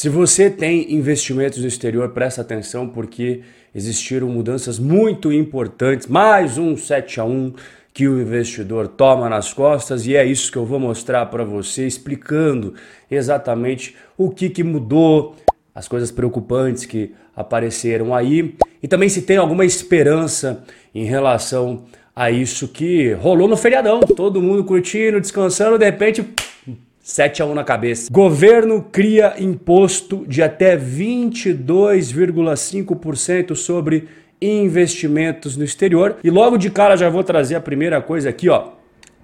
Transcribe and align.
Se 0.00 0.08
você 0.08 0.48
tem 0.48 0.94
investimentos 0.94 1.58
no 1.58 1.68
exterior, 1.68 2.08
presta 2.08 2.40
atenção 2.40 2.88
porque 2.88 3.42
existiram 3.74 4.28
mudanças 4.28 4.78
muito 4.78 5.30
importantes. 5.30 6.06
Mais 6.06 6.56
um 6.56 6.74
7 6.74 7.20
a 7.20 7.24
1 7.26 7.52
que 7.92 8.08
o 8.08 8.18
investidor 8.18 8.88
toma 8.88 9.28
nas 9.28 9.52
costas 9.52 10.06
e 10.06 10.16
é 10.16 10.24
isso 10.24 10.50
que 10.50 10.56
eu 10.56 10.64
vou 10.64 10.80
mostrar 10.80 11.26
para 11.26 11.44
você, 11.44 11.86
explicando 11.86 12.72
exatamente 13.10 13.94
o 14.16 14.30
que, 14.30 14.48
que 14.48 14.64
mudou, 14.64 15.36
as 15.74 15.86
coisas 15.86 16.10
preocupantes 16.10 16.86
que 16.86 17.14
apareceram 17.36 18.14
aí 18.14 18.54
e 18.82 18.88
também 18.88 19.10
se 19.10 19.20
tem 19.20 19.36
alguma 19.36 19.66
esperança 19.66 20.64
em 20.94 21.04
relação 21.04 21.84
a 22.16 22.30
isso 22.30 22.68
que 22.68 23.12
rolou 23.12 23.46
no 23.46 23.54
feriadão. 23.54 24.00
Todo 24.00 24.40
mundo 24.40 24.64
curtindo, 24.64 25.20
descansando, 25.20 25.76
de 25.76 25.84
repente 25.84 26.24
7 27.00 27.42
a 27.42 27.46
1 27.46 27.54
na 27.54 27.64
cabeça. 27.64 28.12
Governo 28.12 28.84
cria 28.92 29.34
imposto 29.38 30.26
de 30.26 30.42
até 30.42 30.76
22,5% 30.76 33.54
sobre 33.54 34.08
investimentos 34.40 35.56
no 35.56 35.64
exterior. 35.64 36.18
E 36.22 36.30
logo 36.30 36.56
de 36.56 36.70
cara 36.70 36.96
já 36.96 37.08
vou 37.08 37.24
trazer 37.24 37.56
a 37.56 37.60
primeira 37.60 38.00
coisa 38.00 38.28
aqui, 38.28 38.48
ó, 38.48 38.68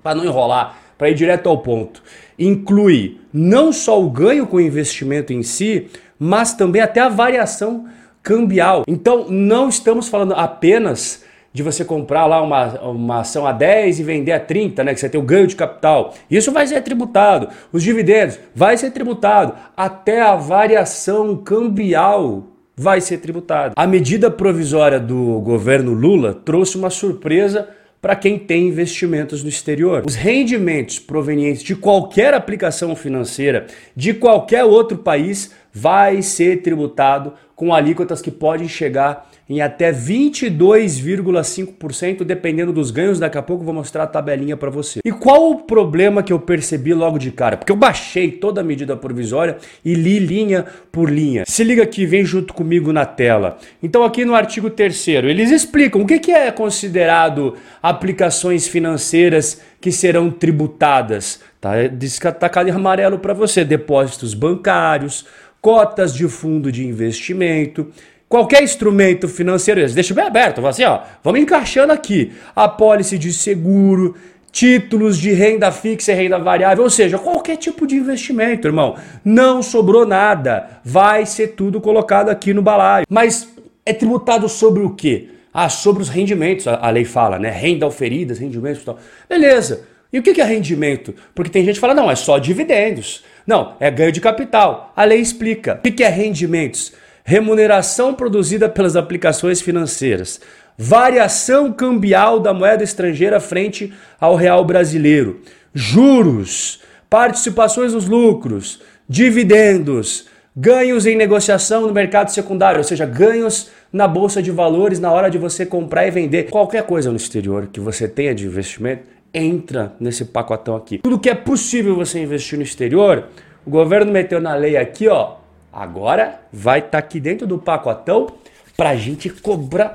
para 0.03 0.17
não 0.17 0.25
enrolar, 0.25 0.77
para 0.97 1.11
ir 1.11 1.15
direto 1.15 1.49
ao 1.49 1.59
ponto. 1.59 2.03
Inclui 2.39 3.19
não 3.33 3.73
só 3.73 4.01
o 4.03 4.11
ganho 4.11 4.47
com 4.47 4.57
o 4.57 4.61
investimento 4.61 5.33
em 5.33 5.43
si, 5.43 5.89
mas 6.19 6.55
também 6.55 6.83
até 6.83 7.01
a 7.01 7.09
variação 7.09 7.87
cambial. 8.23 8.85
Então, 8.89 9.27
não 9.29 9.69
estamos 9.69 10.09
falando 10.09 10.33
apenas 10.35 11.25
de 11.57 11.63
você 11.63 11.87
comprar 11.87 12.27
lá 12.27 12.43
uma, 12.43 12.83
uma 12.83 13.21
ação 13.21 13.47
a 13.47 13.53
10 13.53 14.01
e 14.01 14.03
vender 14.03 14.33
a 14.33 14.39
30, 14.39 14.85
né? 14.85 14.93
Que 14.93 15.01
você 15.01 15.09
tem 15.09 15.19
o 15.19 15.25
ganho 15.25 15.47
de 15.47 15.57
capital. 15.57 16.13
Isso 16.31 16.53
vai 16.53 16.67
ser 16.67 16.83
tributado. 16.83 17.49
Os 17.73 17.83
dividendos 17.83 18.39
vai 18.55 18.77
ser 18.77 18.91
tributado. 18.91 19.55
Até 19.75 20.21
a 20.21 20.37
variação 20.37 21.35
cambial 21.35 22.45
vai 22.77 23.01
ser 23.01 23.17
tributado. 23.19 23.73
A 23.75 23.87
medida 23.87 24.31
provisória 24.31 25.01
do 25.01 25.41
governo 25.41 25.95
Lula 25.95 26.35
trouxe 26.35 26.77
uma 26.77 26.91
surpresa 26.91 27.67
para 28.03 28.15
quem 28.15 28.39
tem 28.39 28.69
investimentos 28.69 29.43
no 29.43 29.49
exterior. 29.49 30.03
Os 30.07 30.15
rendimentos 30.15 30.99
provenientes 30.99 31.63
de 31.63 31.75
qualquer 31.75 32.35
aplicação 32.35 32.95
financeira 32.95 33.67
de 33.97 34.13
qualquer 34.13 34.63
outro 34.65 34.99
país 34.99 35.53
vai 35.77 36.23
ser 36.23 36.63
tributado 36.63 37.35
com 37.55 37.75
alíquotas 37.75 38.23
que 38.23 38.31
podem 38.31 38.67
chegar 38.67 39.29
em 39.49 39.61
até 39.61 39.93
22,5%, 39.93 42.25
dependendo 42.25 42.73
dos 42.73 42.91
ganhos. 42.91 43.19
Daqui 43.19 43.39
a 43.39 43.43
pouco 43.43 43.63
vou 43.63 43.75
mostrar 43.75 44.05
a 44.05 44.07
tabelinha 44.07 44.57
para 44.57 44.71
você. 44.71 45.01
E 45.05 45.13
qual 45.13 45.51
o 45.51 45.57
problema 45.63 46.23
que 46.23 46.33
eu 46.33 46.41
percebi 46.41 46.95
logo 46.95 47.19
de 47.19 47.31
cara? 47.31 47.59
Porque 47.59 47.71
eu 47.71 47.77
baixei 47.77 48.31
toda 48.31 48.63
a 48.63 48.65
medida 48.65 48.97
provisória 48.97 49.59
e 49.85 49.93
li 49.95 50.19
linha 50.19 50.65
por 50.91 51.11
linha. 51.11 51.45
Se 51.47 51.63
liga 51.63 51.83
aqui, 51.83 52.07
vem 52.07 52.25
junto 52.25 52.55
comigo 52.55 52.91
na 52.93 53.05
tela. 53.05 53.59
Então, 53.83 54.03
aqui 54.03 54.25
no 54.25 54.35
artigo 54.35 54.71
3, 54.71 55.09
eles 55.09 55.51
explicam 55.51 56.01
o 56.03 56.07
que 56.07 56.33
é 56.33 56.51
considerado 56.51 57.55
aplicações 57.83 58.67
financeiras 58.67 59.61
que 59.81 59.93
serão 59.93 60.31
tributadas. 60.31 61.41
Tá 61.61 61.87
destacado 61.87 62.69
em 62.69 62.73
amarelo 62.73 63.19
para 63.19 63.33
você: 63.33 63.65
depósitos 63.65 64.35
bancários 64.35 65.25
cotas 65.67 66.15
de 66.15 66.29
fundo 66.29 66.71
de 66.71 66.87
investimento, 66.87 67.89
qualquer 68.29 68.63
instrumento 68.63 69.27
financeiro, 69.27 69.85
deixa 69.93 70.15
bem 70.15 70.25
aberto, 70.25 70.65
assim, 70.65 70.85
ó, 70.85 71.01
vamos 71.25 71.41
encaixando 71.41 71.93
aqui, 71.93 72.31
apólice 72.55 73.19
de 73.19 73.33
seguro, 73.33 74.15
títulos 74.53 75.19
de 75.19 75.33
renda 75.33 75.73
fixa 75.73 76.13
e 76.13 76.15
renda 76.15 76.39
variável, 76.39 76.85
ou 76.85 76.89
seja, 76.89 77.19
qualquer 77.19 77.57
tipo 77.57 77.85
de 77.85 77.97
investimento, 77.97 78.69
irmão. 78.69 78.95
Não 79.25 79.61
sobrou 79.61 80.07
nada, 80.07 80.81
vai 80.85 81.27
ser 81.27 81.49
tudo 81.49 81.81
colocado 81.81 82.29
aqui 82.29 82.55
no 82.55 82.63
balaio. 82.63 83.05
Mas 83.11 83.53
é 83.85 83.93
tributado 83.93 84.49
sobre 84.49 84.85
o 84.85 84.91
quê? 84.91 85.31
Ah, 85.53 85.69
sobre 85.69 86.01
os 86.01 86.09
rendimentos, 86.09 86.69
a 86.69 86.89
lei 86.91 87.05
fala, 87.05 87.41
né? 87.41 87.51
Renda 87.51 87.85
oferidas, 87.89 88.39
rendimentos 88.39 88.83
e 88.83 88.85
tal. 88.85 89.01
Beleza. 89.29 89.96
E 90.13 90.19
o 90.19 90.23
que 90.23 90.41
é 90.41 90.45
rendimento? 90.45 91.15
Porque 91.35 91.51
tem 91.51 91.65
gente 91.65 91.75
que 91.75 91.81
fala, 91.81 91.95
não, 91.95 92.11
é 92.11 92.15
só 92.15 92.39
dividendos. 92.39 93.25
Não, 93.47 93.75
é 93.81 93.91
ganho 93.91 94.13
de 94.13 94.21
capital. 94.21 94.93
A 94.97 95.05
lei 95.05 95.21
explica. 95.21 95.81
O 95.85 95.93
que 95.93 96.03
é 96.03 96.09
rendimentos? 96.09 96.93
Remuneração 97.25 98.15
produzida 98.15 98.69
pelas 98.69 98.97
aplicações 98.97 99.61
financeiras. 99.61 100.41
Variação 100.79 101.73
cambial 101.73 102.39
da 102.39 102.55
moeda 102.55 102.85
estrangeira 102.85 103.41
frente 103.41 103.93
ao 104.21 104.37
real 104.37 104.65
brasileiro. 104.65 105.41
Juros. 105.75 106.81
Participações 107.11 107.93
nos 107.93 108.07
lucros. 108.07 108.81
Dividendos. 109.09 110.27
Ganhos 110.57 111.05
em 111.05 111.17
negociação 111.17 111.83
no 111.83 111.93
mercado 111.93 112.31
secundário, 112.31 112.79
ou 112.79 112.85
seja, 112.85 113.05
ganhos 113.05 113.71
na 113.93 114.09
bolsa 114.09 114.43
de 114.43 114.51
valores 114.51 114.99
na 114.99 115.13
hora 115.13 115.29
de 115.29 115.37
você 115.37 115.67
comprar 115.67 116.07
e 116.07 116.11
vender. 116.11 116.45
Qualquer 116.45 116.83
coisa 116.85 117.11
no 117.11 117.17
exterior 117.17 117.69
que 117.71 117.79
você 117.79 118.09
tenha 118.09 118.35
de 118.35 118.47
investimento 118.47 119.16
entra 119.37 119.93
nesse 120.01 120.25
pacotão 120.25 120.75
aqui. 120.75 120.99
Tudo 120.99 121.19
que 121.19 121.29
é 121.29 121.35
possível 121.35 121.95
você 121.95 122.19
investir 122.19 122.57
no 122.57 122.65
exterior, 122.65 123.25
o 123.67 123.71
governo 123.71 124.11
meteu 124.11 124.41
na 124.41 124.55
lei 124.55 124.77
aqui, 124.77 125.07
ó. 125.07 125.37
Agora 125.71 126.41
vai 126.51 126.79
estar 126.79 126.93
tá 126.93 126.99
aqui 126.99 127.21
dentro 127.21 127.47
do 127.47 127.59
pacotão 127.59 128.29
pra 128.75 128.97
gente 128.97 129.29
cobrar 129.29 129.93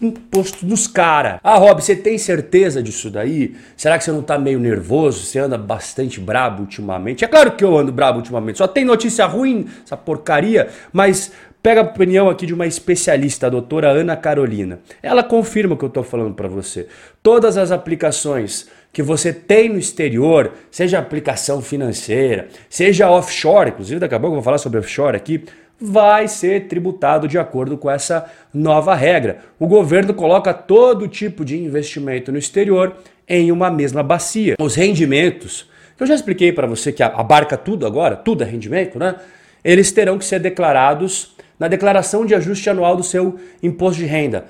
imposto 0.00 0.64
dos 0.64 0.86
caras. 0.86 1.40
Ah, 1.42 1.56
Rob, 1.56 1.82
você 1.82 1.96
tem 1.96 2.18
certeza 2.18 2.82
disso 2.82 3.10
daí? 3.10 3.56
Será 3.76 3.98
que 3.98 4.04
você 4.04 4.12
não 4.12 4.22
tá 4.22 4.38
meio 4.38 4.60
nervoso? 4.60 5.24
Você 5.24 5.40
anda 5.40 5.58
bastante 5.58 6.20
brabo 6.20 6.62
ultimamente? 6.62 7.24
É 7.24 7.28
claro 7.28 7.52
que 7.52 7.64
eu 7.64 7.76
ando 7.76 7.90
brabo 7.90 8.18
ultimamente. 8.18 8.58
Só 8.58 8.68
tem 8.68 8.84
notícia 8.84 9.26
ruim, 9.26 9.66
essa 9.84 9.96
porcaria, 9.96 10.68
mas 10.92 11.32
Pega 11.64 11.80
a 11.80 11.84
opinião 11.84 12.28
aqui 12.28 12.44
de 12.44 12.52
uma 12.52 12.66
especialista, 12.66 13.46
a 13.46 13.48
doutora 13.48 13.88
Ana 13.88 14.14
Carolina. 14.18 14.80
Ela 15.02 15.22
confirma 15.24 15.72
o 15.72 15.78
que 15.78 15.84
eu 15.86 15.88
estou 15.88 16.02
falando 16.02 16.34
para 16.34 16.46
você. 16.46 16.86
Todas 17.22 17.56
as 17.56 17.70
aplicações 17.70 18.68
que 18.94 19.02
você 19.02 19.32
tem 19.32 19.68
no 19.68 19.76
exterior, 19.76 20.52
seja 20.70 21.00
aplicação 21.00 21.60
financeira, 21.60 22.46
seja 22.70 23.10
offshore, 23.10 23.70
inclusive 23.70 23.98
daqui 23.98 24.14
a 24.14 24.20
pouco 24.20 24.34
eu 24.34 24.36
vou 24.36 24.44
falar 24.44 24.58
sobre 24.58 24.78
offshore 24.78 25.16
aqui, 25.16 25.44
vai 25.80 26.28
ser 26.28 26.68
tributado 26.68 27.26
de 27.26 27.36
acordo 27.36 27.76
com 27.76 27.90
essa 27.90 28.30
nova 28.54 28.94
regra. 28.94 29.38
O 29.58 29.66
governo 29.66 30.14
coloca 30.14 30.54
todo 30.54 31.08
tipo 31.08 31.44
de 31.44 31.60
investimento 31.60 32.30
no 32.30 32.38
exterior 32.38 32.94
em 33.28 33.50
uma 33.50 33.68
mesma 33.68 34.00
bacia. 34.00 34.54
Os 34.60 34.76
rendimentos, 34.76 35.68
que 35.96 36.04
eu 36.04 36.06
já 36.06 36.14
expliquei 36.14 36.52
para 36.52 36.68
você 36.68 36.92
que 36.92 37.02
abarca 37.02 37.56
tudo 37.56 37.88
agora, 37.88 38.14
tudo 38.14 38.44
é 38.44 38.46
rendimento, 38.46 38.96
né? 38.96 39.16
Eles 39.64 39.90
terão 39.90 40.18
que 40.18 40.24
ser 40.24 40.38
declarados 40.38 41.34
na 41.58 41.66
declaração 41.66 42.24
de 42.24 42.32
ajuste 42.32 42.70
anual 42.70 42.96
do 42.96 43.02
seu 43.02 43.40
imposto 43.60 44.00
de 44.00 44.06
renda 44.06 44.44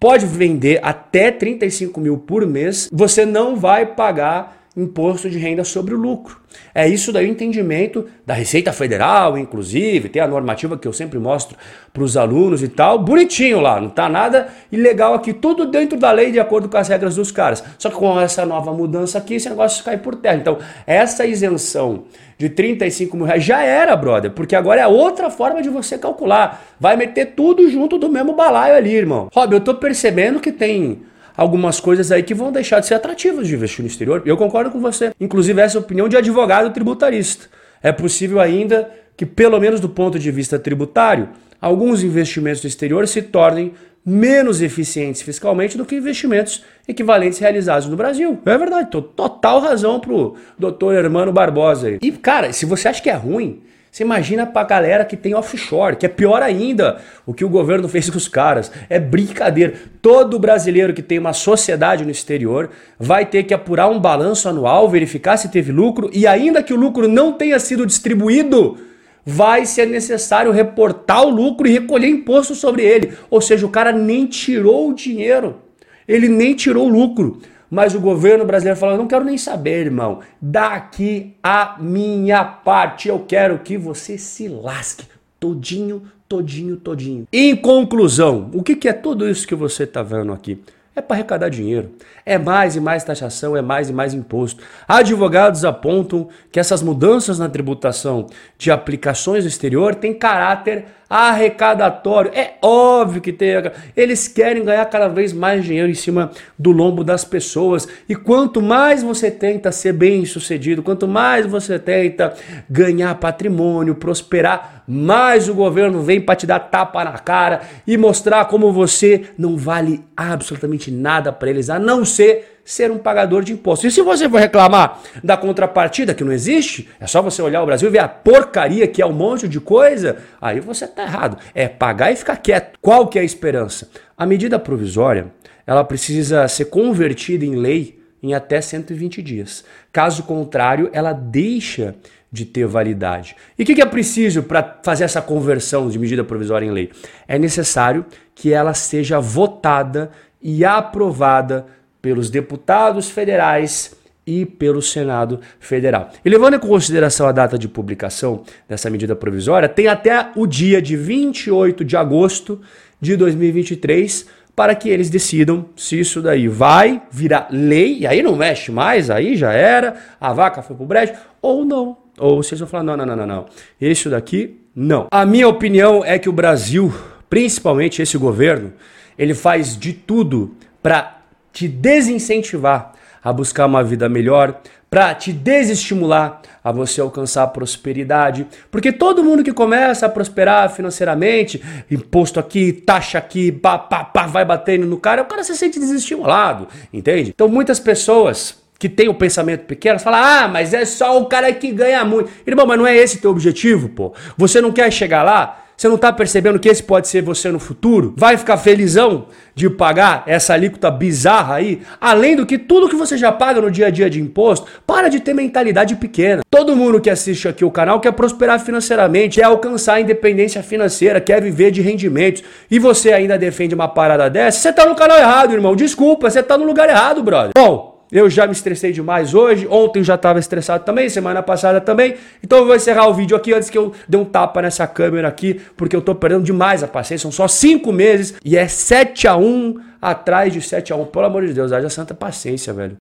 pode 0.00 0.24
vender 0.24 0.80
até 0.82 1.30
35 1.30 2.00
mil 2.00 2.16
por 2.16 2.46
mês, 2.46 2.88
você 2.90 3.26
não 3.26 3.54
vai 3.54 3.84
pagar 3.84 4.63
imposto 4.76 5.30
de 5.30 5.38
renda 5.38 5.62
sobre 5.62 5.94
o 5.94 5.98
lucro. 5.98 6.38
É 6.74 6.88
isso 6.88 7.12
daí 7.12 7.26
o 7.26 7.30
entendimento 7.30 8.06
da 8.26 8.34
Receita 8.34 8.72
Federal, 8.72 9.38
inclusive, 9.38 10.08
tem 10.08 10.20
a 10.20 10.26
normativa 10.26 10.76
que 10.76 10.86
eu 10.86 10.92
sempre 10.92 11.18
mostro 11.18 11.56
para 11.92 12.02
os 12.02 12.16
alunos 12.16 12.62
e 12.62 12.68
tal, 12.68 12.98
bonitinho 12.98 13.60
lá, 13.60 13.80
não 13.80 13.88
tá 13.88 14.08
nada 14.08 14.48
ilegal 14.72 15.14
aqui, 15.14 15.32
tudo 15.32 15.66
dentro 15.66 15.96
da 15.96 16.10
lei 16.10 16.32
de 16.32 16.40
acordo 16.40 16.68
com 16.68 16.76
as 16.76 16.88
regras 16.88 17.14
dos 17.14 17.30
caras. 17.30 17.62
Só 17.78 17.88
que 17.88 17.96
com 17.96 18.20
essa 18.20 18.44
nova 18.44 18.72
mudança 18.72 19.18
aqui, 19.18 19.34
esse 19.34 19.48
negócio 19.48 19.84
cai 19.84 19.96
por 19.96 20.16
terra. 20.16 20.36
Então, 20.36 20.58
essa 20.86 21.24
isenção 21.24 22.04
de 22.36 22.48
35 22.48 23.16
mil 23.16 23.26
reais 23.26 23.44
já 23.44 23.62
era, 23.62 23.94
brother, 23.94 24.32
porque 24.32 24.56
agora 24.56 24.80
é 24.80 24.86
outra 24.86 25.30
forma 25.30 25.62
de 25.62 25.68
você 25.68 25.96
calcular. 25.96 26.64
Vai 26.80 26.96
meter 26.96 27.34
tudo 27.36 27.70
junto 27.70 27.96
do 27.96 28.08
mesmo 28.08 28.32
balaio 28.32 28.74
ali, 28.74 28.92
irmão. 28.92 29.28
Rob, 29.32 29.54
eu 29.54 29.60
tô 29.60 29.74
percebendo 29.74 30.40
que 30.40 30.50
tem 30.50 31.02
algumas 31.36 31.80
coisas 31.80 32.12
aí 32.12 32.22
que 32.22 32.34
vão 32.34 32.52
deixar 32.52 32.80
de 32.80 32.86
ser 32.86 32.94
atrativas 32.94 33.46
de 33.46 33.54
investir 33.54 33.82
no 33.82 33.88
exterior. 33.88 34.22
Eu 34.24 34.36
concordo 34.36 34.70
com 34.70 34.80
você. 34.80 35.12
Inclusive, 35.20 35.60
essa 35.60 35.76
é 35.76 35.78
a 35.78 35.82
opinião 35.82 36.08
de 36.08 36.16
advogado 36.16 36.72
tributarista. 36.72 37.46
É 37.82 37.92
possível 37.92 38.40
ainda 38.40 38.90
que, 39.16 39.26
pelo 39.26 39.60
menos 39.60 39.80
do 39.80 39.88
ponto 39.88 40.18
de 40.18 40.30
vista 40.30 40.58
tributário, 40.58 41.28
alguns 41.60 42.02
investimentos 42.02 42.62
no 42.62 42.68
exterior 42.68 43.06
se 43.06 43.22
tornem 43.22 43.72
menos 44.04 44.60
eficientes 44.60 45.22
fiscalmente 45.22 45.78
do 45.78 45.84
que 45.84 45.96
investimentos 45.96 46.62
equivalentes 46.86 47.38
realizados 47.38 47.88
no 47.88 47.96
Brasil. 47.96 48.38
É 48.44 48.58
verdade, 48.58 48.90
tô 48.90 49.00
total 49.00 49.60
razão 49.60 49.98
pro 49.98 50.34
doutor 50.58 50.94
Hermano 50.94 51.32
Barbosa 51.32 51.88
aí. 51.88 51.98
E, 52.02 52.12
cara, 52.12 52.52
se 52.52 52.66
você 52.66 52.88
acha 52.88 53.02
que 53.02 53.08
é 53.08 53.14
ruim, 53.14 53.62
você 53.94 54.02
imagina 54.02 54.44
pra 54.44 54.64
galera 54.64 55.04
que 55.04 55.16
tem 55.16 55.36
offshore, 55.36 55.94
que 55.94 56.04
é 56.04 56.08
pior 56.08 56.42
ainda 56.42 57.00
o 57.24 57.32
que 57.32 57.44
o 57.44 57.48
governo 57.48 57.88
fez 57.88 58.10
com 58.10 58.16
os 58.16 58.26
caras. 58.26 58.72
É 58.90 58.98
brincadeira. 58.98 59.74
Todo 60.02 60.36
brasileiro 60.36 60.92
que 60.92 61.00
tem 61.00 61.16
uma 61.16 61.32
sociedade 61.32 62.04
no 62.04 62.10
exterior 62.10 62.70
vai 62.98 63.24
ter 63.24 63.44
que 63.44 63.54
apurar 63.54 63.88
um 63.88 64.00
balanço 64.00 64.48
anual, 64.48 64.88
verificar 64.88 65.36
se 65.36 65.48
teve 65.48 65.70
lucro 65.70 66.10
e 66.12 66.26
ainda 66.26 66.60
que 66.60 66.74
o 66.74 66.76
lucro 66.76 67.06
não 67.06 67.34
tenha 67.34 67.56
sido 67.60 67.86
distribuído, 67.86 68.76
vai 69.24 69.64
ser 69.64 69.86
necessário 69.86 70.50
reportar 70.50 71.22
o 71.22 71.30
lucro 71.30 71.68
e 71.68 71.70
recolher 71.70 72.08
imposto 72.08 72.56
sobre 72.56 72.82
ele. 72.82 73.12
Ou 73.30 73.40
seja, 73.40 73.64
o 73.64 73.70
cara 73.70 73.92
nem 73.92 74.26
tirou 74.26 74.90
o 74.90 74.92
dinheiro. 74.92 75.62
Ele 76.08 76.26
nem 76.26 76.52
tirou 76.52 76.88
o 76.88 76.90
lucro. 76.90 77.40
Mas 77.74 77.92
o 77.92 78.00
governo 78.00 78.44
brasileiro 78.44 78.78
falou: 78.78 78.96
não 78.96 79.08
quero 79.08 79.24
nem 79.24 79.36
saber, 79.36 79.86
irmão. 79.86 80.20
Daqui 80.40 81.34
a 81.42 81.76
minha 81.80 82.44
parte, 82.44 83.08
eu 83.08 83.18
quero 83.26 83.58
que 83.58 83.76
você 83.76 84.16
se 84.16 84.46
lasque. 84.46 85.04
Todinho, 85.40 86.04
todinho, 86.28 86.76
todinho. 86.76 87.26
Em 87.32 87.56
conclusão, 87.56 88.48
o 88.54 88.62
que, 88.62 88.76
que 88.76 88.88
é 88.88 88.92
tudo 88.92 89.28
isso 89.28 89.44
que 89.44 89.56
você 89.56 89.82
está 89.82 90.04
vendo 90.04 90.32
aqui? 90.32 90.56
É 90.96 91.00
para 91.00 91.16
arrecadar 91.16 91.48
dinheiro. 91.48 91.90
É 92.24 92.38
mais 92.38 92.76
e 92.76 92.80
mais 92.80 93.02
taxação, 93.02 93.56
é 93.56 93.62
mais 93.62 93.90
e 93.90 93.92
mais 93.92 94.14
imposto. 94.14 94.62
Advogados 94.86 95.64
apontam 95.64 96.28
que 96.52 96.60
essas 96.60 96.82
mudanças 96.82 97.38
na 97.38 97.48
tributação 97.48 98.28
de 98.56 98.70
aplicações 98.70 99.42
no 99.42 99.48
exterior 99.48 99.96
têm 99.96 100.14
caráter 100.14 100.84
arrecadatório. 101.08 102.30
É 102.34 102.54
óbvio 102.62 103.20
que 103.20 103.32
tem. 103.32 103.50
Eles 103.96 104.26
querem 104.26 104.64
ganhar 104.64 104.84
cada 104.86 105.08
vez 105.08 105.32
mais 105.32 105.64
dinheiro 105.64 105.88
em 105.88 105.94
cima 105.94 106.30
do 106.58 106.72
lombo 106.72 107.04
das 107.04 107.24
pessoas. 107.24 107.86
E 108.08 108.16
quanto 108.16 108.62
mais 108.62 109.02
você 109.02 109.30
tenta 109.30 109.70
ser 109.70 109.92
bem 109.92 110.24
sucedido, 110.24 110.82
quanto 110.82 111.06
mais 111.06 111.46
você 111.46 111.78
tenta 111.78 112.34
ganhar 112.68 113.14
patrimônio, 113.16 113.94
prosperar, 113.94 114.84
mais 114.86 115.48
o 115.48 115.54
governo 115.54 116.02
vem 116.02 116.20
para 116.20 116.36
te 116.36 116.46
dar 116.46 116.58
tapa 116.58 117.04
na 117.04 117.18
cara 117.18 117.62
e 117.86 117.96
mostrar 117.96 118.44
como 118.46 118.72
você 118.72 119.30
não 119.38 119.56
vale 119.56 120.04
absolutamente 120.16 120.83
nada 120.90 121.32
para 121.32 121.50
eles, 121.50 121.70
a 121.70 121.78
não 121.78 122.04
ser 122.04 122.54
ser 122.64 122.90
um 122.90 122.98
pagador 122.98 123.44
de 123.44 123.52
impostos. 123.52 123.92
E 123.92 123.94
se 123.94 124.00
você 124.00 124.28
for 124.28 124.40
reclamar 124.40 125.02
da 125.22 125.36
contrapartida 125.36 126.14
que 126.14 126.24
não 126.24 126.32
existe, 126.32 126.88
é 126.98 127.06
só 127.06 127.20
você 127.20 127.42
olhar 127.42 127.62
o 127.62 127.66
Brasil 127.66 127.88
e 127.88 127.92
ver 127.92 127.98
a 127.98 128.08
porcaria 128.08 128.88
que 128.88 129.02
é 129.02 129.06
um 129.06 129.12
monte 129.12 129.46
de 129.46 129.60
coisa, 129.60 130.16
aí 130.40 130.60
você 130.60 130.86
está 130.86 131.02
errado. 131.02 131.36
É 131.54 131.68
pagar 131.68 132.10
e 132.10 132.16
ficar 132.16 132.36
quieto. 132.38 132.78
Qual 132.80 133.06
que 133.06 133.18
é 133.18 133.22
a 133.22 133.24
esperança? 133.24 133.90
A 134.16 134.24
medida 134.24 134.58
provisória, 134.58 135.26
ela 135.66 135.84
precisa 135.84 136.48
ser 136.48 136.66
convertida 136.66 137.44
em 137.44 137.54
lei 137.54 138.02
em 138.22 138.32
até 138.32 138.60
120 138.60 139.20
dias. 139.20 139.64
Caso 139.92 140.22
contrário, 140.22 140.88
ela 140.94 141.12
deixa 141.12 141.94
de 142.32 142.44
ter 142.44 142.66
validade. 142.66 143.36
E 143.56 143.62
o 143.62 143.66
que, 143.66 143.76
que 143.76 143.82
é 143.82 143.86
preciso 143.86 144.42
para 144.42 144.80
fazer 144.82 145.04
essa 145.04 145.22
conversão 145.22 145.88
de 145.88 145.98
medida 145.98 146.24
provisória 146.24 146.66
em 146.66 146.70
lei? 146.70 146.90
É 147.28 147.38
necessário 147.38 148.04
que 148.34 148.52
ela 148.52 148.74
seja 148.74 149.20
votada 149.20 150.10
e 150.44 150.62
aprovada 150.62 151.66
pelos 152.02 152.28
deputados 152.28 153.10
federais 153.10 153.96
e 154.26 154.44
pelo 154.44 154.82
Senado 154.82 155.40
Federal. 155.58 156.10
E 156.22 156.28
levando 156.28 156.54
em 156.54 156.58
consideração 156.58 157.26
a 157.26 157.32
data 157.32 157.58
de 157.58 157.66
publicação 157.66 158.42
dessa 158.68 158.90
medida 158.90 159.16
provisória, 159.16 159.68
tem 159.68 159.88
até 159.88 160.30
o 160.36 160.46
dia 160.46 160.80
de 160.80 160.96
28 160.96 161.84
de 161.84 161.96
agosto 161.96 162.60
de 163.00 163.16
2023 163.16 164.26
para 164.54 164.74
que 164.74 164.88
eles 164.88 165.10
decidam 165.10 165.66
se 165.76 165.98
isso 165.98 166.22
daí 166.22 166.46
vai 166.46 167.02
virar 167.10 167.48
lei, 167.50 167.98
e 168.00 168.06
aí 168.06 168.22
não 168.22 168.36
mexe 168.36 168.70
mais, 168.70 169.10
aí 169.10 169.36
já 169.36 169.52
era, 169.52 169.96
a 170.20 170.32
vaca 170.32 170.62
foi 170.62 170.76
pro 170.76 170.86
brejo, 170.86 171.12
ou 171.42 171.64
não. 171.64 171.96
Ou 172.16 172.42
vocês 172.42 172.60
vão 172.60 172.68
falar, 172.68 172.84
não, 172.84 172.96
não, 172.96 173.04
não, 173.04 173.16
não, 173.16 173.26
não. 173.26 173.46
Isso 173.80 174.08
daqui, 174.08 174.60
não. 174.74 175.08
A 175.10 175.26
minha 175.26 175.48
opinião 175.48 176.04
é 176.04 176.18
que 176.20 176.28
o 176.28 176.32
Brasil, 176.32 176.94
principalmente 177.28 178.00
esse 178.00 178.16
governo, 178.16 178.72
ele 179.18 179.34
faz 179.34 179.76
de 179.76 179.92
tudo 179.92 180.54
para 180.82 181.18
te 181.52 181.68
desincentivar 181.68 182.92
a 183.22 183.32
buscar 183.32 183.64
uma 183.66 183.82
vida 183.82 184.08
melhor, 184.08 184.60
para 184.90 185.14
te 185.14 185.32
desestimular 185.32 186.42
a 186.62 186.70
você 186.70 187.00
alcançar 187.00 187.42
a 187.42 187.46
prosperidade. 187.46 188.46
Porque 188.70 188.92
todo 188.92 189.24
mundo 189.24 189.42
que 189.42 189.52
começa 189.52 190.06
a 190.06 190.08
prosperar 190.08 190.70
financeiramente, 190.70 191.60
imposto 191.90 192.38
aqui, 192.38 192.72
taxa 192.72 193.18
aqui, 193.18 193.50
pá, 193.50 193.78
pá, 193.78 194.04
pá, 194.04 194.26
vai 194.26 194.44
batendo 194.44 194.86
no 194.86 194.98
cara, 194.98 195.22
o 195.22 195.26
cara 195.26 195.42
se 195.42 195.56
sente 195.56 195.80
desestimulado, 195.80 196.68
entende? 196.92 197.32
Então 197.34 197.48
muitas 197.48 197.80
pessoas 197.80 198.62
que 198.78 198.88
têm 198.88 199.08
o 199.08 199.14
pensamento 199.14 199.64
pequeno 199.64 199.98
falam: 199.98 200.20
ah, 200.22 200.48
mas 200.48 200.74
é 200.74 200.84
só 200.84 201.18
o 201.18 201.26
cara 201.26 201.52
que 201.52 201.72
ganha 201.72 202.04
muito. 202.04 202.30
Irmão, 202.46 202.66
mas 202.66 202.78
não 202.78 202.86
é 202.86 202.94
esse 202.94 203.18
teu 203.18 203.30
objetivo, 203.30 203.88
pô. 203.88 204.12
Você 204.36 204.60
não 204.60 204.70
quer 204.70 204.92
chegar 204.92 205.22
lá? 205.22 205.63
Você 205.76 205.88
não 205.88 205.96
está 205.96 206.12
percebendo 206.12 206.58
que 206.58 206.68
esse 206.68 206.82
pode 206.82 207.08
ser 207.08 207.22
você 207.22 207.50
no 207.50 207.58
futuro? 207.58 208.14
Vai 208.16 208.36
ficar 208.36 208.56
felizão 208.56 209.26
de 209.54 209.68
pagar 209.68 210.22
essa 210.26 210.54
alíquota 210.54 210.90
bizarra 210.90 211.56
aí? 211.56 211.82
Além 212.00 212.36
do 212.36 212.46
que 212.46 212.58
tudo 212.58 212.88
que 212.88 212.94
você 212.94 213.16
já 213.16 213.32
paga 213.32 213.60
no 213.60 213.70
dia 213.70 213.88
a 213.88 213.90
dia 213.90 214.08
de 214.08 214.20
imposto, 214.20 214.66
para 214.86 215.08
de 215.08 215.20
ter 215.20 215.34
mentalidade 215.34 215.96
pequena. 215.96 216.42
Todo 216.50 216.76
mundo 216.76 217.00
que 217.00 217.10
assiste 217.10 217.48
aqui 217.48 217.64
o 217.64 217.70
canal 217.70 218.00
quer 218.00 218.12
prosperar 218.12 218.60
financeiramente, 218.60 219.40
quer 219.40 219.46
alcançar 219.46 219.94
a 219.94 220.00
independência 220.00 220.62
financeira, 220.62 221.20
quer 221.20 221.42
viver 221.42 221.70
de 221.70 221.82
rendimentos. 221.82 222.42
E 222.70 222.78
você 222.78 223.12
ainda 223.12 223.36
defende 223.36 223.74
uma 223.74 223.88
parada 223.88 224.30
dessa? 224.30 224.60
Você 224.60 224.68
está 224.70 224.86
no 224.86 224.94
canal 224.94 225.18
errado, 225.18 225.52
irmão. 225.52 225.74
Desculpa, 225.74 226.30
você 226.30 226.40
está 226.40 226.56
no 226.56 226.64
lugar 226.64 226.88
errado, 226.88 227.22
brother. 227.22 227.50
Bom, 227.56 227.93
eu 228.14 228.30
já 228.30 228.46
me 228.46 228.52
estressei 228.52 228.92
demais 228.92 229.34
hoje, 229.34 229.66
ontem 229.68 230.04
já 230.04 230.14
estava 230.14 230.38
estressado 230.38 230.84
também, 230.84 231.08
semana 231.08 231.42
passada 231.42 231.80
também. 231.80 232.14
Então 232.40 232.58
eu 232.58 232.66
vou 232.66 232.76
encerrar 232.76 233.08
o 233.08 233.12
vídeo 233.12 233.36
aqui 233.36 233.52
antes 233.52 233.68
que 233.68 233.76
eu 233.76 233.92
dê 234.08 234.16
um 234.16 234.24
tapa 234.24 234.62
nessa 234.62 234.86
câmera 234.86 235.26
aqui, 235.26 235.60
porque 235.76 235.96
eu 235.96 236.00
tô 236.00 236.14
perdendo 236.14 236.44
demais 236.44 236.84
a 236.84 236.86
paciência. 236.86 237.24
São 237.24 237.32
só 237.32 237.48
5 237.48 237.90
meses 237.92 238.34
e 238.44 238.56
é 238.56 238.68
7 238.68 239.26
a 239.26 239.36
1 239.36 239.80
atrás 240.00 240.52
de 240.52 240.60
7 240.60 240.92
a 240.92 240.96
1 240.96 241.06
Pelo 241.06 241.26
amor 241.26 241.44
de 241.44 241.52
Deus, 241.52 241.72
haja 241.72 241.90
santa 241.90 242.14
paciência, 242.14 242.72
velho. 242.72 242.98